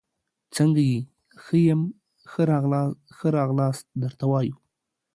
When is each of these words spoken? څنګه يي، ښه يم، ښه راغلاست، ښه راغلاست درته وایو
څنګه 0.55 0.81
يي، 0.89 0.99
ښه 1.43 1.57
يم، 1.67 1.81
ښه 2.31 2.41
راغلاست، 2.51 2.97
ښه 3.17 3.27
راغلاست 3.37 3.85
درته 4.03 4.25
وایو 4.31 4.55